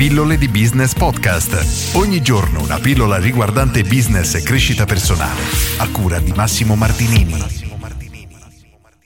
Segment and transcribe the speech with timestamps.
[0.00, 1.94] Pillole di Business Podcast.
[1.94, 5.42] Ogni giorno una pillola riguardante business e crescita personale.
[5.76, 7.68] A cura di Massimo Martinini.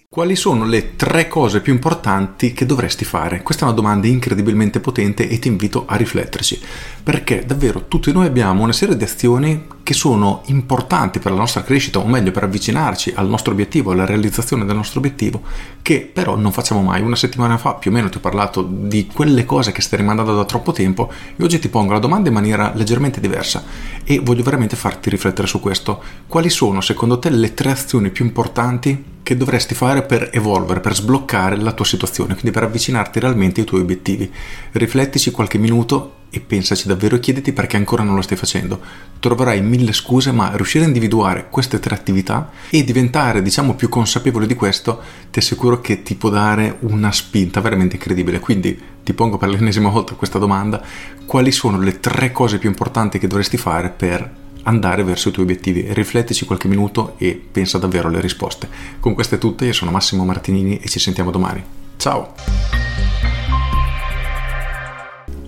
[0.09, 3.43] Quali sono le tre cose più importanti che dovresti fare?
[3.43, 6.63] Questa è una domanda incredibilmente potente e ti invito a rifletterci,
[7.05, 11.63] perché davvero tutti noi abbiamo una serie di azioni che sono importanti per la nostra
[11.63, 15.43] crescita, o meglio per avvicinarci al nostro obiettivo, alla realizzazione del nostro obiettivo,
[15.83, 17.03] che però non facciamo mai.
[17.03, 20.35] Una settimana fa più o meno ti ho parlato di quelle cose che stai rimandando
[20.35, 23.63] da troppo tempo e oggi ti pongo la domanda in maniera leggermente diversa
[24.03, 26.03] e voglio veramente farti riflettere su questo.
[26.27, 30.95] Quali sono secondo te le tre azioni più importanti che dovresti fare per evolvere, per
[30.95, 34.33] sbloccare la tua situazione, quindi per avvicinarti realmente ai tuoi obiettivi.
[34.73, 38.81] Riflettici qualche minuto e pensaci davvero e chiediti perché ancora non lo stai facendo.
[39.21, 44.49] Troverai mille scuse, ma riuscire a individuare queste tre attività e diventare, diciamo, più consapevole
[44.49, 48.41] di questo, ti assicuro che ti può dare una spinta veramente incredibile.
[48.41, 50.83] Quindi ti pongo per l'ennesima volta questa domanda:
[51.25, 55.45] quali sono le tre cose più importanti che dovresti fare per andare verso i tuoi
[55.45, 55.87] obiettivi.
[55.91, 58.69] Riflettici qualche minuto e pensa davvero alle risposte.
[58.99, 61.63] Con queste tutte, io sono Massimo Martinini e ci sentiamo domani.
[61.97, 62.74] Ciao!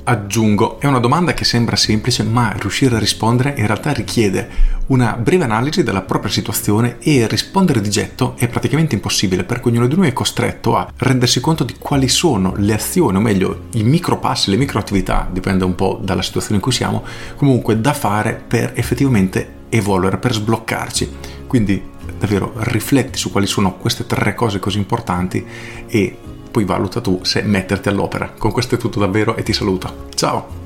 [0.08, 4.48] Aggiungo, è una domanda che sembra semplice, ma riuscire a rispondere in realtà richiede
[4.86, 9.88] una breve analisi della propria situazione e rispondere di getto è praticamente impossibile perché ognuno
[9.88, 13.82] di noi è costretto a rendersi conto di quali sono le azioni, o meglio i
[13.82, 17.02] micro passi, le micro attività, dipende un po' dalla situazione in cui siamo,
[17.34, 21.16] comunque da fare per effettivamente evolvere, per sbloccarci.
[21.48, 21.82] Quindi
[22.16, 25.44] davvero rifletti su quali sono queste tre cose così importanti
[25.88, 26.16] e
[26.56, 28.32] poi valuta tu se metterti all'opera.
[28.38, 30.06] Con questo è tutto davvero e ti saluto.
[30.14, 30.65] Ciao!